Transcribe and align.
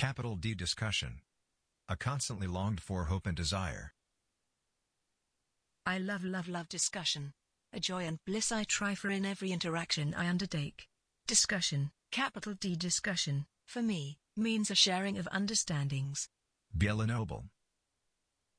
Capital 0.00 0.34
D 0.34 0.54
discussion. 0.54 1.20
A 1.86 1.94
constantly 1.94 2.46
longed 2.46 2.80
for 2.80 3.04
hope 3.04 3.26
and 3.26 3.36
desire. 3.36 3.92
I 5.84 5.98
love 5.98 6.24
love 6.24 6.48
love 6.48 6.70
discussion. 6.70 7.34
A 7.74 7.80
joy 7.80 8.06
and 8.06 8.18
bliss 8.24 8.50
I 8.50 8.64
try 8.64 8.94
for 8.94 9.10
in 9.10 9.26
every 9.26 9.52
interaction 9.52 10.14
I 10.14 10.26
undertake. 10.26 10.88
Discussion, 11.26 11.90
capital 12.10 12.54
D 12.54 12.76
discussion, 12.76 13.44
for 13.66 13.82
me, 13.82 14.16
means 14.38 14.70
a 14.70 14.74
sharing 14.74 15.18
of 15.18 15.28
understandings. 15.30 16.30
Biela 16.74 17.06
Noble. 17.06 17.44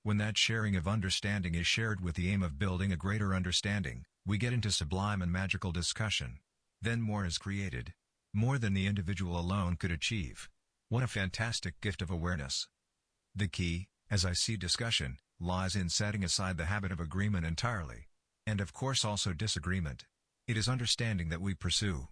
When 0.03 0.17
that 0.17 0.37
sharing 0.37 0.75
of 0.75 0.87
understanding 0.87 1.55
is 1.55 1.65
shared 1.65 2.01
with 2.01 2.13
the 2.13 2.31
aim 2.31 2.43
of 2.43 2.59
building 2.59 2.91
a 2.91 2.95
greater 2.95 3.33
understanding, 3.33 4.05
we 4.27 4.37
get 4.37 4.53
into 4.53 4.69
sublime 4.69 5.23
and 5.23 5.31
magical 5.31 5.71
discussion. 5.71 6.37
Then 6.83 7.01
more 7.01 7.25
is 7.25 7.39
created. 7.39 7.93
More 8.31 8.59
than 8.59 8.75
the 8.75 8.85
individual 8.85 9.39
alone 9.39 9.75
could 9.75 9.89
achieve. 9.89 10.47
What 10.91 11.03
a 11.03 11.07
fantastic 11.07 11.79
gift 11.79 12.01
of 12.01 12.11
awareness. 12.11 12.67
The 13.33 13.47
key, 13.47 13.87
as 14.09 14.25
I 14.25 14.33
see 14.33 14.57
discussion, 14.57 15.19
lies 15.39 15.73
in 15.73 15.87
setting 15.87 16.21
aside 16.21 16.57
the 16.57 16.65
habit 16.65 16.91
of 16.91 16.99
agreement 16.99 17.45
entirely. 17.45 18.09
And 18.45 18.59
of 18.59 18.73
course 18.73 19.05
also 19.05 19.31
disagreement. 19.31 20.03
It 20.49 20.57
is 20.57 20.67
understanding 20.67 21.29
that 21.29 21.39
we 21.39 21.53
pursue. 21.53 22.09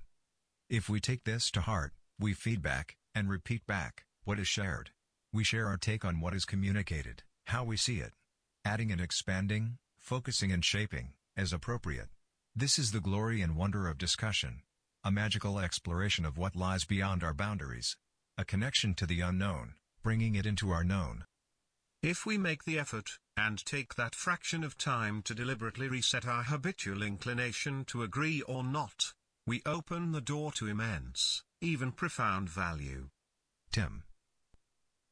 If 0.70 0.88
we 0.88 1.02
take 1.02 1.26
this 1.26 1.52
to 1.52 1.60
heart, 1.60 1.92
we 2.18 2.32
feedback, 2.32 2.96
and 3.14 3.30
repeat 3.30 3.68
back, 3.68 4.06
what 4.24 4.40
is 4.40 4.48
shared. 4.48 4.92
We 5.34 5.44
share 5.44 5.68
our 5.68 5.76
take 5.76 6.06
on 6.06 6.22
what 6.22 6.34
is 6.34 6.46
communicated, 6.46 7.24
how 7.48 7.66
we 7.66 7.76
see 7.76 7.98
it. 7.98 8.14
Adding 8.64 8.94
and 8.94 9.02
expanding, 9.02 9.80
focusing 9.98 10.54
and 10.54 10.64
shaping, 10.64 11.16
as 11.36 11.52
appropriate. 11.52 12.08
This 12.56 12.80
is 12.80 12.94
the 12.94 13.02
glory 13.02 13.42
and 13.42 13.58
wonder 13.58 13.90
of 13.90 13.98
discussion. 13.98 14.62
A 15.04 15.12
magical 15.12 15.60
exploration 15.60 16.24
of 16.24 16.38
what 16.38 16.56
lies 16.56 16.86
beyond 16.86 17.26
our 17.26 17.34
boundaries. 17.34 17.98
A 18.40 18.46
connection 18.46 18.94
to 18.94 19.06
the 19.06 19.20
unknown, 19.20 19.74
bringing 20.02 20.36
it 20.36 20.46
into 20.46 20.72
our 20.72 20.86
known. 20.86 21.26
If 22.02 22.26
we 22.26 22.38
make 22.38 22.64
the 22.64 22.80
effort, 22.80 23.20
and 23.36 23.58
take 23.66 23.96
that 23.96 24.16
fraction 24.16 24.64
of 24.64 24.78
time 24.78 25.22
to 25.24 25.36
deliberately 25.36 25.90
reset 25.90 26.26
our 26.26 26.44
habitual 26.44 27.04
inclination 27.04 27.84
to 27.88 28.02
agree 28.02 28.42
or 28.44 28.64
not, 28.64 29.12
we 29.46 29.62
open 29.66 30.14
the 30.14 30.22
door 30.22 30.54
to 30.54 30.68
immense, 30.68 31.44
even 31.60 31.92
profound 31.92 32.50
value. 32.50 33.10
Tim. 33.74 34.04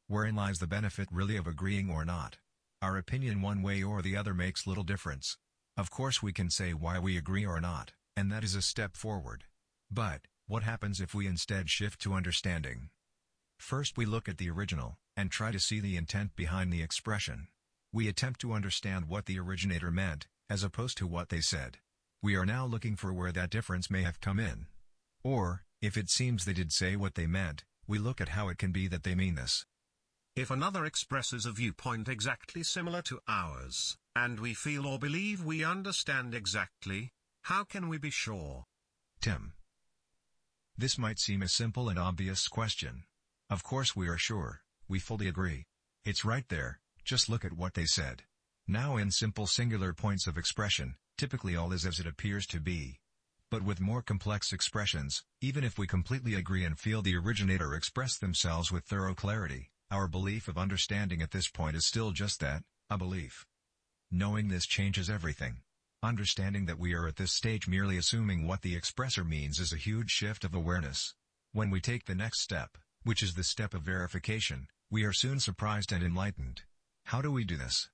Wherein 0.06 0.34
lies 0.34 0.58
the 0.58 0.66
benefit 0.66 1.08
really 1.12 1.36
of 1.36 1.46
agreeing 1.46 1.90
or 1.90 2.06
not? 2.06 2.38
Our 2.80 2.96
opinion 2.96 3.42
one 3.42 3.60
way 3.60 3.82
or 3.82 4.00
the 4.00 4.16
other 4.16 4.32
makes 4.32 4.66
little 4.66 4.84
difference. 4.84 5.36
Of 5.76 5.90
course 5.90 6.22
we 6.22 6.32
can 6.32 6.48
say 6.48 6.72
why 6.72 6.98
we 6.98 7.18
agree 7.18 7.44
or 7.44 7.60
not, 7.60 7.92
and 8.16 8.32
that 8.32 8.42
is 8.42 8.54
a 8.54 8.62
step 8.62 8.96
forward. 8.96 9.44
But, 9.90 10.22
what 10.46 10.62
happens 10.62 10.98
if 10.98 11.14
we 11.14 11.26
instead 11.26 11.68
shift 11.68 12.00
to 12.00 12.14
understanding? 12.14 12.88
First 13.58 13.96
we 13.96 14.06
look 14.06 14.28
at 14.28 14.38
the 14.38 14.50
original, 14.50 14.98
and 15.16 15.30
try 15.30 15.50
to 15.50 15.60
see 15.60 15.80
the 15.80 15.96
intent 15.96 16.36
behind 16.36 16.72
the 16.72 16.82
expression. 16.82 17.48
We 17.92 18.08
attempt 18.08 18.40
to 18.40 18.52
understand 18.52 19.08
what 19.08 19.26
the 19.26 19.38
originator 19.38 19.90
meant, 19.90 20.26
as 20.48 20.62
opposed 20.62 20.96
to 20.98 21.06
what 21.06 21.28
they 21.28 21.40
said. 21.40 21.78
We 22.22 22.36
are 22.36 22.46
now 22.46 22.66
looking 22.66 22.96
for 22.96 23.12
where 23.12 23.32
that 23.32 23.50
difference 23.50 23.90
may 23.90 24.02
have 24.02 24.20
come 24.20 24.38
in. 24.38 24.66
Or, 25.22 25.64
if 25.80 25.96
it 25.96 26.10
seems 26.10 26.44
they 26.44 26.52
did 26.52 26.72
say 26.72 26.96
what 26.96 27.14
they 27.14 27.26
meant, 27.26 27.64
we 27.86 27.98
look 27.98 28.20
at 28.20 28.30
how 28.30 28.48
it 28.48 28.58
can 28.58 28.72
be 28.72 28.88
that 28.88 29.02
they 29.02 29.14
mean 29.14 29.34
this. 29.34 29.64
If 30.36 30.50
another 30.50 30.84
expresses 30.84 31.46
a 31.46 31.52
viewpoint 31.52 32.08
exactly 32.08 32.62
similar 32.62 33.02
to 33.02 33.20
ours, 33.26 33.96
and 34.14 34.38
we 34.38 34.54
feel 34.54 34.86
or 34.86 34.98
believe 34.98 35.44
we 35.44 35.64
understand 35.64 36.34
exactly, 36.34 37.10
how 37.42 37.64
can 37.64 37.88
we 37.88 37.98
be 37.98 38.10
sure? 38.10 38.66
Tim. 39.20 39.54
This 40.76 40.96
might 40.96 41.18
seem 41.18 41.42
a 41.42 41.48
simple 41.48 41.88
and 41.88 41.98
obvious 41.98 42.46
question. 42.46 43.04
Of 43.50 43.64
course 43.64 43.96
we 43.96 44.08
are 44.08 44.18
sure, 44.18 44.60
we 44.88 44.98
fully 44.98 45.26
agree. 45.26 45.64
It's 46.04 46.24
right 46.24 46.46
there, 46.48 46.80
just 47.02 47.30
look 47.30 47.46
at 47.46 47.54
what 47.54 47.72
they 47.72 47.86
said. 47.86 48.24
Now 48.66 48.98
in 48.98 49.10
simple 49.10 49.46
singular 49.46 49.94
points 49.94 50.26
of 50.26 50.36
expression, 50.36 50.96
typically 51.16 51.56
all 51.56 51.72
is 51.72 51.86
as 51.86 51.98
it 51.98 52.06
appears 52.06 52.46
to 52.48 52.60
be. 52.60 52.98
But 53.50 53.62
with 53.62 53.80
more 53.80 54.02
complex 54.02 54.52
expressions, 54.52 55.22
even 55.40 55.64
if 55.64 55.78
we 55.78 55.86
completely 55.86 56.34
agree 56.34 56.62
and 56.66 56.78
feel 56.78 57.00
the 57.00 57.16
originator 57.16 57.74
express 57.74 58.18
themselves 58.18 58.70
with 58.70 58.84
thorough 58.84 59.14
clarity, 59.14 59.70
our 59.90 60.08
belief 60.08 60.48
of 60.48 60.58
understanding 60.58 61.22
at 61.22 61.30
this 61.30 61.48
point 61.48 61.74
is 61.74 61.86
still 61.86 62.10
just 62.10 62.40
that, 62.40 62.64
a 62.90 62.98
belief. 62.98 63.46
Knowing 64.10 64.48
this 64.48 64.66
changes 64.66 65.08
everything. 65.08 65.62
Understanding 66.02 66.66
that 66.66 66.78
we 66.78 66.92
are 66.92 67.08
at 67.08 67.16
this 67.16 67.32
stage 67.32 67.66
merely 67.66 67.96
assuming 67.96 68.46
what 68.46 68.60
the 68.60 68.78
expressor 68.78 69.26
means 69.26 69.58
is 69.58 69.72
a 69.72 69.78
huge 69.78 70.10
shift 70.10 70.44
of 70.44 70.54
awareness. 70.54 71.14
When 71.52 71.70
we 71.70 71.80
take 71.80 72.04
the 72.04 72.14
next 72.14 72.42
step, 72.42 72.76
which 73.08 73.22
is 73.22 73.32
the 73.32 73.42
step 73.42 73.72
of 73.72 73.80
verification, 73.80 74.68
we 74.90 75.02
are 75.02 75.14
soon 75.14 75.40
surprised 75.40 75.92
and 75.92 76.04
enlightened. 76.04 76.60
How 77.04 77.22
do 77.22 77.32
we 77.32 77.42
do 77.42 77.56
this? 77.56 77.88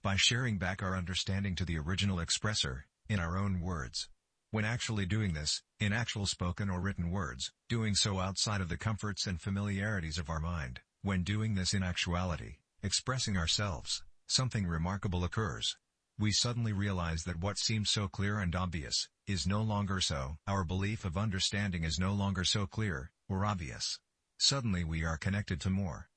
By 0.00 0.16
sharing 0.16 0.56
back 0.56 0.82
our 0.82 0.96
understanding 0.96 1.54
to 1.56 1.66
the 1.66 1.76
original 1.76 2.16
expressor, 2.16 2.84
in 3.10 3.20
our 3.20 3.36
own 3.36 3.60
words. 3.60 4.08
When 4.50 4.64
actually 4.64 5.04
doing 5.04 5.34
this, 5.34 5.62
in 5.78 5.92
actual 5.92 6.24
spoken 6.24 6.70
or 6.70 6.80
written 6.80 7.10
words, 7.10 7.52
doing 7.68 7.94
so 7.94 8.20
outside 8.20 8.62
of 8.62 8.70
the 8.70 8.78
comforts 8.78 9.26
and 9.26 9.38
familiarities 9.38 10.16
of 10.16 10.30
our 10.30 10.40
mind, 10.40 10.80
when 11.02 11.24
doing 11.24 11.54
this 11.54 11.74
in 11.74 11.82
actuality, 11.82 12.56
expressing 12.82 13.36
ourselves, 13.36 14.02
something 14.26 14.66
remarkable 14.66 15.24
occurs. 15.24 15.76
We 16.18 16.32
suddenly 16.32 16.72
realize 16.72 17.24
that 17.24 17.40
what 17.40 17.58
seems 17.58 17.90
so 17.90 18.08
clear 18.08 18.38
and 18.38 18.56
obvious, 18.56 19.08
is 19.26 19.46
no 19.46 19.60
longer 19.60 20.00
so. 20.00 20.38
Our 20.46 20.64
belief 20.64 21.04
of 21.04 21.18
understanding 21.18 21.84
is 21.84 21.98
no 21.98 22.14
longer 22.14 22.44
so 22.44 22.66
clear, 22.66 23.10
or 23.28 23.44
obvious. 23.44 23.98
Suddenly 24.38 24.84
we 24.84 25.04
are 25.04 25.16
connected 25.16 25.60
to 25.62 25.70
more. 25.70 26.08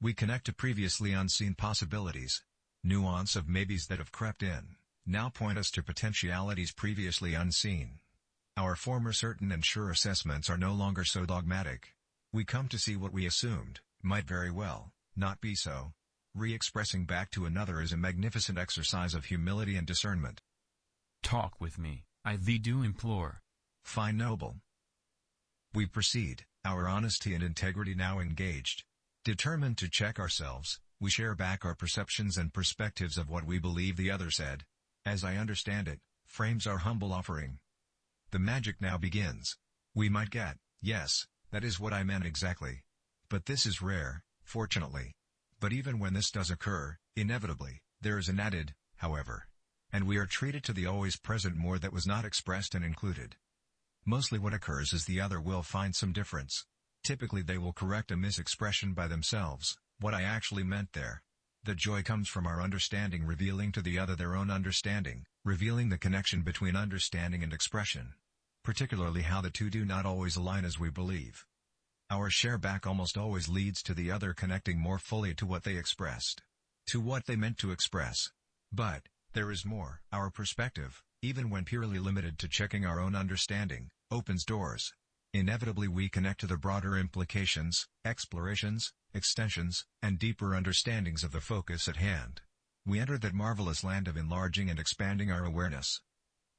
We 0.00 0.14
connect 0.14 0.46
to 0.46 0.52
previously 0.52 1.12
unseen 1.12 1.54
possibilities. 1.54 2.44
Nuance 2.84 3.34
of 3.34 3.48
maybes 3.48 3.88
that 3.88 3.98
have 3.98 4.12
crept 4.12 4.42
in 4.42 4.76
now 5.04 5.28
point 5.28 5.58
us 5.58 5.70
to 5.72 5.82
potentialities 5.82 6.72
previously 6.72 7.34
unseen. 7.34 7.98
Our 8.56 8.76
former 8.76 9.12
certain 9.12 9.52
and 9.52 9.64
sure 9.64 9.90
assessments 9.90 10.48
are 10.48 10.56
no 10.56 10.72
longer 10.72 11.04
so 11.04 11.24
dogmatic. 11.24 11.94
We 12.32 12.44
come 12.44 12.68
to 12.68 12.78
see 12.78 12.96
what 12.96 13.12
we 13.12 13.26
assumed, 13.26 13.80
might 14.02 14.26
very 14.26 14.50
well, 14.50 14.92
not 15.16 15.40
be 15.40 15.54
so. 15.54 15.92
Re-expressing 16.34 17.04
back 17.04 17.30
to 17.32 17.46
another 17.46 17.80
is 17.80 17.92
a 17.92 17.96
magnificent 17.96 18.58
exercise 18.58 19.14
of 19.14 19.26
humility 19.26 19.76
and 19.76 19.86
discernment. 19.86 20.40
Talk 21.22 21.60
with 21.60 21.78
me, 21.78 22.04
I 22.24 22.36
thee 22.36 22.58
do 22.58 22.82
implore. 22.82 23.42
Fine 23.84 24.18
noble. 24.18 24.56
We 25.72 25.86
proceed, 25.86 26.44
our 26.74 26.88
honesty 26.88 27.34
and 27.34 27.42
integrity 27.42 27.94
now 27.94 28.18
engaged. 28.18 28.84
Determined 29.24 29.78
to 29.78 29.88
check 29.88 30.18
ourselves, 30.18 30.80
we 31.00 31.10
share 31.10 31.34
back 31.34 31.64
our 31.64 31.74
perceptions 31.74 32.38
and 32.38 32.52
perspectives 32.52 33.18
of 33.18 33.28
what 33.28 33.44
we 33.44 33.58
believe 33.58 33.96
the 33.96 34.10
other 34.10 34.30
said, 34.30 34.64
as 35.04 35.22
I 35.22 35.36
understand 35.36 35.88
it, 35.88 36.00
frames 36.26 36.66
our 36.66 36.78
humble 36.78 37.12
offering. 37.12 37.58
The 38.32 38.38
magic 38.38 38.80
now 38.80 38.98
begins. 38.98 39.56
We 39.94 40.08
might 40.08 40.30
get, 40.30 40.56
yes, 40.82 41.26
that 41.52 41.64
is 41.64 41.78
what 41.78 41.92
I 41.92 42.02
meant 42.02 42.26
exactly. 42.26 42.82
But 43.28 43.46
this 43.46 43.66
is 43.66 43.80
rare, 43.80 44.24
fortunately. 44.42 45.12
But 45.60 45.72
even 45.72 45.98
when 45.98 46.14
this 46.14 46.30
does 46.30 46.50
occur, 46.50 46.96
inevitably, 47.14 47.80
there 48.00 48.18
is 48.18 48.28
an 48.28 48.40
added, 48.40 48.74
however. 48.96 49.48
And 49.92 50.06
we 50.06 50.16
are 50.16 50.26
treated 50.26 50.64
to 50.64 50.72
the 50.72 50.86
always 50.86 51.16
present 51.16 51.56
more 51.56 51.78
that 51.78 51.92
was 51.92 52.06
not 52.06 52.24
expressed 52.24 52.74
and 52.74 52.84
included. 52.84 53.36
Mostly 54.08 54.38
what 54.38 54.54
occurs 54.54 54.92
is 54.92 55.04
the 55.04 55.20
other 55.20 55.40
will 55.40 55.64
find 55.64 55.94
some 55.94 56.12
difference. 56.12 56.64
Typically 57.02 57.42
they 57.42 57.58
will 57.58 57.72
correct 57.72 58.12
a 58.12 58.16
misexpression 58.16 58.94
by 58.94 59.08
themselves, 59.08 59.76
what 59.98 60.14
I 60.14 60.22
actually 60.22 60.62
meant 60.62 60.92
there. 60.92 61.24
The 61.64 61.74
joy 61.74 62.04
comes 62.04 62.28
from 62.28 62.46
our 62.46 62.62
understanding 62.62 63.24
revealing 63.24 63.72
to 63.72 63.82
the 63.82 63.98
other 63.98 64.14
their 64.14 64.36
own 64.36 64.48
understanding, 64.48 65.24
revealing 65.44 65.88
the 65.88 65.98
connection 65.98 66.42
between 66.42 66.76
understanding 66.76 67.42
and 67.42 67.52
expression. 67.52 68.14
Particularly 68.62 69.22
how 69.22 69.40
the 69.40 69.50
two 69.50 69.70
do 69.70 69.84
not 69.84 70.06
always 70.06 70.36
align 70.36 70.64
as 70.64 70.78
we 70.78 70.88
believe. 70.88 71.44
Our 72.08 72.30
share 72.30 72.58
back 72.58 72.86
almost 72.86 73.18
always 73.18 73.48
leads 73.48 73.82
to 73.82 73.94
the 73.94 74.12
other 74.12 74.32
connecting 74.32 74.78
more 74.78 75.00
fully 75.00 75.34
to 75.34 75.46
what 75.46 75.64
they 75.64 75.76
expressed. 75.76 76.42
To 76.90 77.00
what 77.00 77.26
they 77.26 77.34
meant 77.34 77.58
to 77.58 77.72
express. 77.72 78.30
But, 78.70 79.08
there 79.32 79.50
is 79.50 79.64
more. 79.64 80.02
Our 80.12 80.30
perspective, 80.30 81.02
even 81.26 81.50
when 81.50 81.64
purely 81.64 81.98
limited 81.98 82.38
to 82.38 82.46
checking 82.46 82.86
our 82.86 83.00
own 83.00 83.16
understanding, 83.16 83.88
opens 84.12 84.44
doors. 84.44 84.94
Inevitably 85.34 85.88
we 85.88 86.08
connect 86.08 86.38
to 86.38 86.46
the 86.46 86.56
broader 86.56 86.96
implications, 86.96 87.88
explorations, 88.04 88.92
extensions, 89.12 89.84
and 90.00 90.20
deeper 90.20 90.54
understandings 90.54 91.24
of 91.24 91.32
the 91.32 91.40
focus 91.40 91.88
at 91.88 91.96
hand. 91.96 92.42
We 92.86 93.00
enter 93.00 93.18
that 93.18 93.34
marvelous 93.34 93.82
land 93.82 94.06
of 94.06 94.16
enlarging 94.16 94.70
and 94.70 94.78
expanding 94.78 95.32
our 95.32 95.44
awareness. 95.44 96.00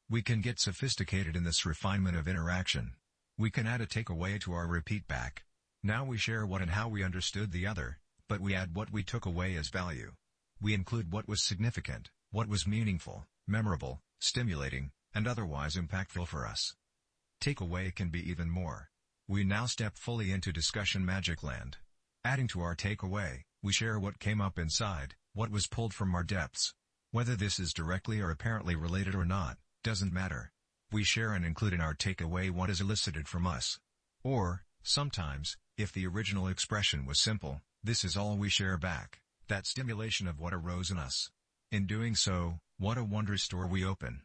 We 0.09 0.21
can 0.21 0.41
get 0.41 0.59
sophisticated 0.59 1.37
in 1.37 1.45
this 1.45 1.65
refinement 1.65 2.17
of 2.17 2.27
interaction. 2.27 2.95
We 3.37 3.49
can 3.49 3.67
add 3.67 3.79
a 3.79 3.87
takeaway 3.87 4.37
to 4.41 4.51
our 4.51 4.67
repeat 4.67 5.07
back. 5.07 5.45
Now 5.81 6.03
we 6.03 6.17
share 6.17 6.45
what 6.45 6.61
and 6.61 6.71
how 6.71 6.89
we 6.89 7.05
understood 7.05 7.53
the 7.53 7.65
other, 7.65 7.99
but 8.27 8.41
we 8.41 8.53
add 8.53 8.75
what 8.75 8.91
we 8.91 9.03
took 9.03 9.25
away 9.25 9.55
as 9.55 9.69
value. 9.69 10.11
We 10.59 10.73
include 10.73 11.13
what 11.13 11.25
was 11.25 11.41
significant, 11.41 12.09
what 12.31 12.49
was 12.49 12.67
meaningful, 12.67 13.27
memorable, 13.47 14.01
stimulating, 14.19 14.91
and 15.13 15.27
otherwise 15.27 15.75
impactful 15.75 16.27
for 16.27 16.45
us. 16.45 16.75
Takeaway 17.41 17.93
can 17.93 18.09
be 18.09 18.29
even 18.29 18.49
more. 18.49 18.89
We 19.27 19.43
now 19.43 19.65
step 19.65 19.97
fully 19.97 20.31
into 20.31 20.51
discussion 20.51 21.05
magic 21.05 21.43
land. 21.43 21.77
Adding 22.23 22.47
to 22.49 22.61
our 22.61 22.75
takeaway, 22.75 23.43
we 23.61 23.73
share 23.73 23.99
what 23.99 24.19
came 24.19 24.41
up 24.41 24.57
inside, 24.57 25.15
what 25.33 25.51
was 25.51 25.67
pulled 25.67 25.93
from 25.93 26.15
our 26.15 26.23
depths. 26.23 26.73
Whether 27.11 27.35
this 27.35 27.59
is 27.59 27.73
directly 27.73 28.19
or 28.19 28.31
apparently 28.31 28.75
related 28.75 29.15
or 29.15 29.25
not, 29.25 29.57
doesn't 29.83 30.13
matter. 30.13 30.51
We 30.91 31.03
share 31.03 31.33
and 31.33 31.45
include 31.45 31.73
in 31.73 31.81
our 31.81 31.93
takeaway 31.93 32.49
what 32.49 32.69
is 32.69 32.81
elicited 32.81 33.27
from 33.27 33.45
us. 33.45 33.79
Or, 34.23 34.63
sometimes, 34.83 35.57
if 35.77 35.91
the 35.91 36.07
original 36.07 36.47
expression 36.47 37.05
was 37.05 37.21
simple, 37.21 37.61
this 37.83 38.03
is 38.03 38.17
all 38.17 38.37
we 38.37 38.49
share 38.49 38.77
back, 38.77 39.21
that 39.47 39.65
stimulation 39.65 40.27
of 40.27 40.39
what 40.39 40.53
arose 40.53 40.91
in 40.91 40.97
us. 40.97 41.29
In 41.71 41.85
doing 41.85 42.15
so, 42.15 42.59
what 42.79 42.97
a 42.97 43.03
wondrous 43.03 43.41
store 43.41 43.65
we 43.65 43.83
open. 43.83 44.21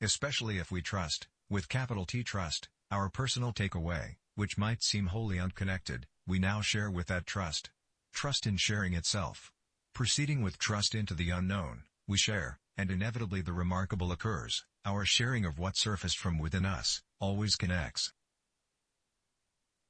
Especially 0.00 0.58
if 0.58 0.70
we 0.70 0.80
trust, 0.80 1.26
with 1.50 1.68
capital 1.68 2.04
T 2.04 2.22
trust, 2.22 2.68
our 2.92 3.08
personal 3.08 3.52
takeaway, 3.52 4.16
which 4.36 4.56
might 4.56 4.84
seem 4.84 5.06
wholly 5.06 5.38
unconnected, 5.40 6.06
we 6.24 6.38
now 6.38 6.60
share 6.60 6.90
with 6.90 7.08
that 7.08 7.26
trust. 7.26 7.70
Trust 8.12 8.46
in 8.46 8.56
sharing 8.56 8.94
itself. 8.94 9.50
Proceeding 9.94 10.42
with 10.42 10.58
trust 10.58 10.94
into 10.94 11.12
the 11.12 11.30
unknown, 11.30 11.82
we 12.06 12.16
share, 12.16 12.60
and 12.76 12.88
inevitably 12.88 13.40
the 13.40 13.52
remarkable 13.52 14.12
occurs, 14.12 14.64
our 14.84 15.04
sharing 15.04 15.44
of 15.44 15.58
what 15.58 15.76
surfaced 15.76 16.18
from 16.18 16.38
within 16.38 16.64
us, 16.64 17.02
always 17.18 17.56
connects. 17.56 18.12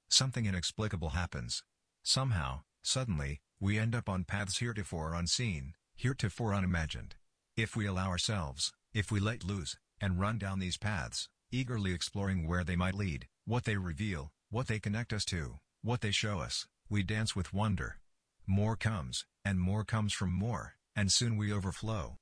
Something 0.09 0.47
inexplicable 0.47 1.11
happens. 1.11 1.63
Somehow, 2.03 2.63
suddenly, 2.83 3.43
we 3.61 3.79
end 3.79 3.95
up 3.95 4.09
on 4.09 4.25
paths 4.25 4.59
heretofore 4.59 5.13
unseen, 5.15 5.75
heretofore 5.95 6.55
unimagined. 6.55 7.17
If 7.57 7.77
we 7.77 7.85
allow 7.85 8.09
ourselves, 8.09 8.73
if 8.95 9.11
we 9.11 9.21
let 9.21 9.45
loose, 9.45 9.77
and 10.01 10.19
run 10.19 10.39
down 10.39 10.59
these 10.59 10.79
paths, 10.79 11.29
eagerly 11.51 11.93
exploring 11.93 12.49
where 12.49 12.65
they 12.65 12.77
might 12.77 12.95
lead, 12.95 13.27
what 13.45 13.65
they 13.65 13.77
reveal, 13.77 14.31
what 14.51 14.69
they 14.69 14.81
connect 14.81 15.13
us 15.13 15.27
to, 15.27 15.59
what 15.83 16.01
they 16.01 16.13
show 16.13 16.41
us, 16.41 16.67
we 16.89 17.03
dance 17.03 17.37
with 17.37 17.53
wonder. 17.53 17.99
More 18.47 18.75
comes, 18.75 19.27
and 19.45 19.61
more 19.61 19.85
comes 19.85 20.15
from 20.15 20.33
more, 20.33 20.77
and 20.97 21.13
soon 21.13 21.37
we 21.37 21.53
overflow. 21.53 22.17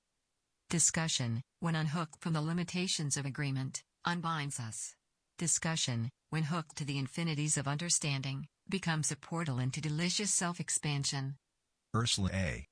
Discussion, 0.69 1.43
when 1.61 1.77
unhooked 1.77 2.21
from 2.21 2.33
the 2.33 2.41
limitations 2.41 3.17
of 3.17 3.25
agreement, 3.25 3.85
unbinds 4.05 4.59
us. 4.59 4.97
Discussion, 5.39 6.11
when 6.31 6.43
hooked 6.43 6.75
to 6.77 6.85
the 6.85 6.99
infinities 6.99 7.57
of 7.57 7.69
understanding, 7.69 8.49
becomes 8.69 9.13
a 9.13 9.17
portal 9.17 9.61
into 9.61 9.81
delicious 9.81 10.33
self 10.33 10.59
expansion. 10.59 11.37
Ursula 11.95 12.31
A. 12.33 12.67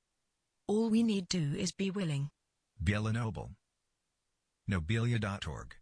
All 0.67 0.89
we 0.89 1.03
need 1.03 1.29
do 1.29 1.55
is 1.57 1.71
be 1.71 1.89
willing. 1.89 2.29
Biela 2.81 3.11
Noble. 3.13 3.55
Nobelia.org 4.67 5.75